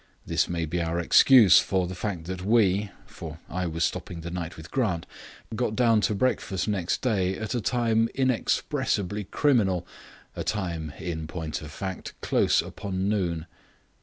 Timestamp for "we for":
2.43-3.37